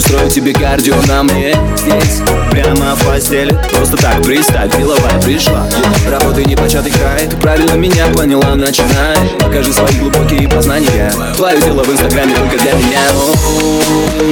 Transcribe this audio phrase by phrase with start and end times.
[0.00, 1.54] Сделаю тебе кардио на мне.
[1.76, 3.56] Здесь, прямо в постели.
[3.74, 5.68] Просто так представь, деловая пришла.
[6.08, 7.26] Работы непочатый край.
[7.26, 9.16] Ты правильно меня поняла, начинай.
[9.38, 11.12] Покажи свои глубокие познания.
[11.36, 13.00] Твое дело в инстаграме только для меня.
[13.12, 13.80] О,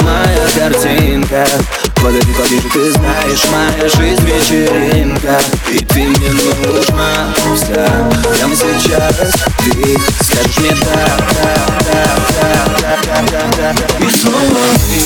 [0.02, 1.46] Моя картинка.
[2.02, 5.38] Подойди поближе, ты знаешь, моя жизнь вечеринка.
[5.70, 8.10] И ты мне нужна вся.
[8.34, 9.16] Прямо сейчас
[9.59, 11.09] ты скажешь мне да,
[11.42, 11.56] да,
[11.90, 12.04] да,
[12.40, 14.04] да, да, да, да, да, да.
[14.06, 14.98] И снова мы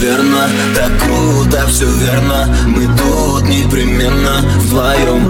[0.00, 2.48] Наверно, так круто, все верно.
[2.66, 5.26] Мы тут непременно вдвоем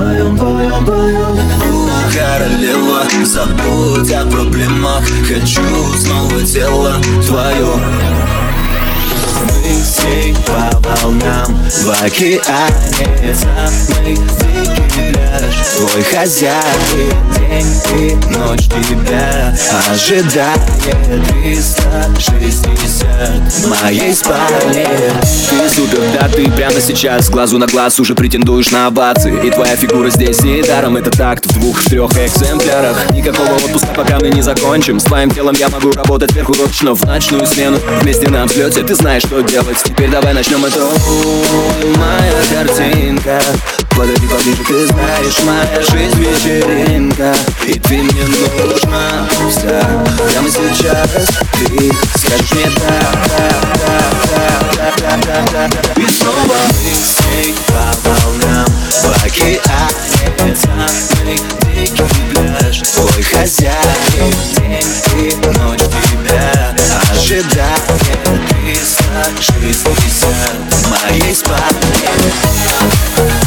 [1.69, 5.03] У, королева, забудь о проблемах.
[5.27, 5.63] Хочу
[5.99, 6.95] снова тело
[7.27, 7.81] твое
[9.61, 10.40] мы волнам
[11.71, 19.55] В океане самый дикий пляж Твой хозяин день и ночь тебя
[19.89, 20.61] Ожидает
[21.43, 24.87] 360 в моей спальне
[25.49, 29.77] Ты супер, да ты прямо сейчас Глазу на глаз уже претендуешь на овации И твоя
[29.77, 34.99] фигура здесь не даром Это такт в двух-трех экземплярах Никакого отпуска пока мы не закончим
[34.99, 39.23] С твоим телом я могу работать сверхурочно В ночную смену вместе на взлете Ты знаешь,
[39.23, 40.81] что делать Теперь давай начнем это
[41.61, 43.41] Ой, Моя картинка.
[43.97, 47.35] Подойди поближе, ты знаешь Моя жизнь вечеринка.
[47.67, 50.05] И ты мне нужна вся.
[50.29, 51.11] Прямо сейчас
[51.53, 53.01] ты скажешь мне да,
[53.37, 53.51] да,
[53.85, 53.99] да,
[54.31, 56.03] да, да, да, да, да.
[56.03, 56.57] И снова
[57.31, 61.41] ней по волнам В океане самый
[61.75, 66.75] дикий пляж Твой хозяин день и ночь тебя
[67.13, 68.10] Ожидает
[69.41, 73.40] жизнь шестьдесят моей спальни